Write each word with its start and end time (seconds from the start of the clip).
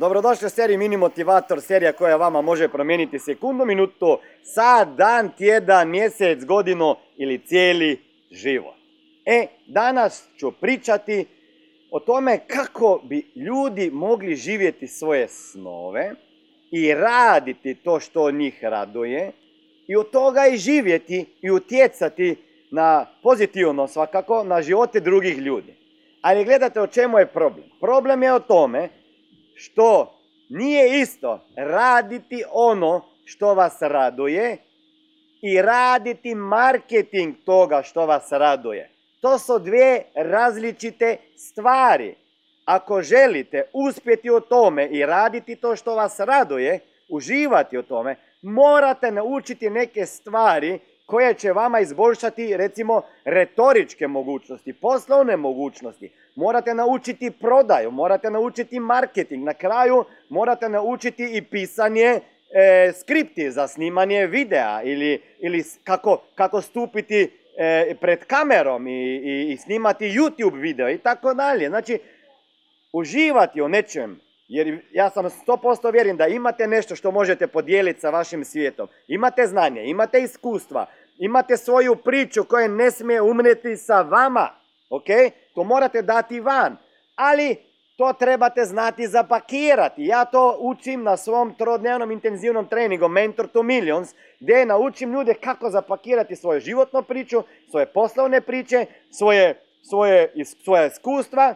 Dobrodošli 0.00 0.46
u 0.46 0.50
seriji 0.50 0.78
Mini 0.78 0.96
Motivator, 0.96 1.60
serija 1.60 1.92
koja 1.92 2.16
vama 2.16 2.40
može 2.40 2.68
promijeniti 2.68 3.18
sekundu, 3.18 3.64
minutu, 3.64 4.18
sat, 4.42 4.88
dan, 4.88 5.30
tjedan, 5.38 5.90
mjesec, 5.90 6.44
godinu 6.44 6.96
ili 7.16 7.38
cijeli 7.38 8.00
život. 8.30 8.74
E, 9.24 9.46
danas 9.66 10.28
ću 10.38 10.52
pričati 10.52 11.26
o 11.90 12.00
tome 12.00 12.38
kako 12.46 13.00
bi 13.04 13.32
ljudi 13.36 13.90
mogli 13.90 14.36
živjeti 14.36 14.88
svoje 14.88 15.28
snove 15.28 16.14
i 16.70 16.94
raditi 16.94 17.74
to 17.74 18.00
što 18.00 18.30
njih 18.30 18.64
raduje 18.64 19.32
i 19.86 19.96
od 19.96 20.10
toga 20.10 20.46
i 20.46 20.56
živjeti 20.56 21.26
i 21.42 21.50
utjecati 21.50 22.36
na 22.70 23.06
pozitivno 23.22 23.88
svakako 23.88 24.44
na 24.44 24.62
živote 24.62 25.00
drugih 25.00 25.38
ljudi. 25.38 25.74
Ali 26.20 26.44
gledate 26.44 26.80
o 26.80 26.86
čemu 26.86 27.18
je 27.18 27.26
problem. 27.26 27.66
Problem 27.80 28.22
je 28.22 28.32
o 28.32 28.40
tome 28.40 28.88
što 29.60 30.18
nije 30.48 31.00
isto 31.00 31.40
raditi 31.56 32.44
ono 32.52 33.04
što 33.24 33.54
vas 33.54 33.76
raduje 33.80 34.56
i 35.42 35.62
raditi 35.62 36.34
marketing 36.34 37.34
toga 37.44 37.82
što 37.82 38.06
vas 38.06 38.32
raduje. 38.32 38.90
To 39.20 39.38
su 39.38 39.58
dvije 39.58 40.04
različite 40.14 41.16
stvari. 41.36 42.14
Ako 42.64 43.02
želite 43.02 43.62
uspjeti 43.72 44.30
u 44.30 44.40
tome 44.40 44.86
i 44.86 45.06
raditi 45.06 45.56
to 45.56 45.76
što 45.76 45.94
vas 45.94 46.20
raduje, 46.20 46.78
uživati 47.08 47.78
u 47.78 47.82
tome, 47.82 48.16
morate 48.42 49.10
naučiti 49.10 49.70
neke 49.70 50.06
stvari 50.06 50.78
koje 51.10 51.34
će 51.34 51.52
vama 51.52 51.80
izboljšati 51.80 52.56
recimo 52.56 53.02
retoričke 53.24 54.06
mogućnosti, 54.06 54.72
poslovne 54.72 55.36
mogućnosti. 55.36 56.10
Morate 56.34 56.74
naučiti 56.74 57.30
prodaju, 57.30 57.90
morate 57.90 58.30
naučiti 58.30 58.80
marketing, 58.80 59.44
na 59.44 59.54
kraju 59.54 60.04
morate 60.28 60.68
naučiti 60.68 61.30
i 61.32 61.42
pisanje 61.42 62.04
e, 62.04 62.20
skripti 63.00 63.50
za 63.50 63.68
snimanje 63.68 64.26
videa 64.26 64.82
ili, 64.82 65.22
ili 65.38 65.64
kako, 65.84 66.22
kako 66.34 66.60
stupiti 66.60 67.30
e, 67.58 67.94
pred 68.00 68.24
kamerom 68.24 68.86
i, 68.86 69.16
i, 69.16 69.52
i 69.52 69.56
snimati 69.56 70.04
YouTube 70.04 70.60
video 70.60 70.90
i 70.90 70.98
tako 70.98 71.34
dalje. 71.34 71.68
Znači, 71.68 71.98
uživati 72.92 73.62
u 73.62 73.68
nečem 73.68 74.20
jer 74.50 74.78
ja 74.92 75.10
sam 75.10 75.24
100% 75.24 75.92
vjerim 75.92 76.16
da 76.16 76.26
imate 76.26 76.66
nešto 76.66 76.96
što 76.96 77.10
možete 77.10 77.46
podijeliti 77.46 78.00
sa 78.00 78.10
vašim 78.10 78.44
svijetom. 78.44 78.88
Imate 79.08 79.46
znanje, 79.46 79.84
imate 79.84 80.20
iskustva, 80.20 80.86
imate 81.20 81.56
svoju 81.56 81.96
priču 81.96 82.44
koja 82.44 82.68
ne 82.68 82.90
smije 82.90 83.22
umreti 83.22 83.76
sa 83.76 84.02
vama. 84.02 84.48
Ok? 84.90 85.06
To 85.54 85.64
morate 85.64 86.02
dati 86.02 86.40
van. 86.40 86.76
Ali 87.14 87.56
to 87.96 88.12
trebate 88.12 88.64
znati 88.64 89.06
zapakirati. 89.06 90.04
Ja 90.04 90.24
to 90.24 90.56
učim 90.60 91.02
na 91.02 91.16
svom 91.16 91.54
trodnevnom 91.54 92.10
intenzivnom 92.10 92.66
treningu 92.66 93.08
Mentor 93.08 93.48
to 93.48 93.62
Millions, 93.62 94.14
gdje 94.40 94.66
naučim 94.66 95.12
ljude 95.12 95.34
kako 95.34 95.70
zapakirati 95.70 96.36
svoju 96.36 96.60
životnu 96.60 97.02
priču, 97.02 97.42
svoje 97.70 97.86
poslovne 97.86 98.40
priče, 98.40 98.86
svoje, 99.10 99.62
svoje, 99.82 100.32
svoje 100.64 100.86
iskustva, 100.86 101.54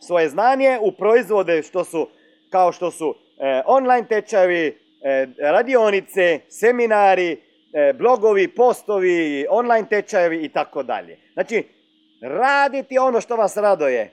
svoje 0.00 0.28
znanje 0.28 0.78
u 0.82 0.92
proizvode 0.92 1.62
što 1.62 1.84
su, 1.84 2.08
kao 2.50 2.72
što 2.72 2.90
su 2.90 3.14
e, 3.38 3.62
online 3.66 4.06
tečajevi, 4.08 4.78
e, 5.02 5.26
radionice, 5.38 6.40
seminari, 6.48 7.45
blogovi, 7.98 8.48
postovi, 8.48 9.46
online 9.50 9.88
tečajevi 9.88 10.44
i 10.44 10.48
tako 10.48 10.82
dalje. 10.82 11.18
Znači, 11.32 11.64
raditi 12.22 12.98
ono 12.98 13.20
što 13.20 13.36
vas 13.36 13.56
radoje 13.56 14.12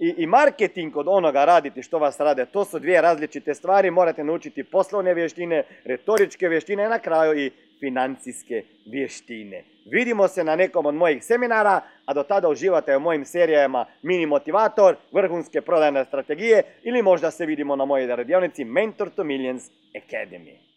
i, 0.00 0.14
i 0.16 0.26
marketing 0.26 0.96
od 0.96 1.06
onoga 1.08 1.44
raditi 1.44 1.82
što 1.82 1.98
vas 1.98 2.20
rade, 2.20 2.46
to 2.46 2.64
su 2.64 2.78
dvije 2.78 3.00
različite 3.00 3.54
stvari. 3.54 3.90
Morate 3.90 4.24
naučiti 4.24 4.64
poslovne 4.64 5.14
vještine, 5.14 5.62
retoričke 5.84 6.48
vještine, 6.48 6.88
na 6.88 6.98
kraju 6.98 7.38
i 7.38 7.50
financijske 7.80 8.62
vještine. 8.86 9.64
Vidimo 9.86 10.28
se 10.28 10.44
na 10.44 10.56
nekom 10.56 10.86
od 10.86 10.94
mojih 10.94 11.24
seminara, 11.24 11.80
a 12.04 12.14
do 12.14 12.22
tada 12.22 12.48
uživate 12.48 12.96
u 12.96 13.00
mojim 13.00 13.24
serijama 13.24 13.86
Mini 14.02 14.26
Motivator, 14.26 14.96
vrhunske 15.12 15.60
prodajne 15.60 16.04
strategije 16.04 16.62
ili 16.82 17.02
možda 17.02 17.30
se 17.30 17.46
vidimo 17.46 17.76
na 17.76 17.84
mojoj 17.84 18.16
radionici 18.16 18.64
Mentor 18.64 19.10
to 19.10 19.24
Millions 19.24 19.70
Academy. 19.94 20.73